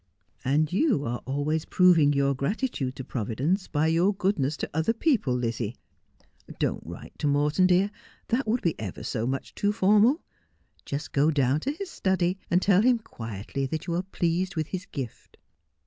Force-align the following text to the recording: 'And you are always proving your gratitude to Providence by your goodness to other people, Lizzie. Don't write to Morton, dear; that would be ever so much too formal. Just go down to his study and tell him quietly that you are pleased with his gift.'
'And 0.43 0.73
you 0.73 1.05
are 1.05 1.21
always 1.27 1.63
proving 1.65 2.11
your 2.11 2.33
gratitude 2.33 2.95
to 2.95 3.03
Providence 3.03 3.67
by 3.67 3.85
your 3.85 4.15
goodness 4.15 4.57
to 4.57 4.69
other 4.73 4.93
people, 4.93 5.35
Lizzie. 5.35 5.75
Don't 6.57 6.83
write 6.83 7.13
to 7.19 7.27
Morton, 7.27 7.67
dear; 7.67 7.91
that 8.29 8.47
would 8.47 8.63
be 8.63 8.73
ever 8.79 9.03
so 9.03 9.27
much 9.27 9.53
too 9.53 9.71
formal. 9.71 10.23
Just 10.85 11.11
go 11.11 11.29
down 11.29 11.59
to 11.59 11.71
his 11.71 11.91
study 11.91 12.39
and 12.49 12.63
tell 12.63 12.81
him 12.81 12.97
quietly 12.97 13.67
that 13.67 13.85
you 13.85 13.93
are 13.93 14.01
pleased 14.01 14.55
with 14.55 14.69
his 14.69 14.87
gift.' 14.87 15.37